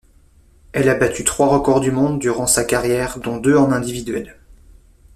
Elle 0.71 0.89
a 0.89 0.95
battu 0.95 1.23
trois 1.23 1.47
records 1.49 1.79
du 1.79 1.91
monde 1.91 2.17
durant 2.17 2.47
sa 2.47 2.65
carrière 2.65 3.19
dont 3.19 3.37
deux 3.37 3.55
en 3.55 3.71
individuel. 3.71 4.35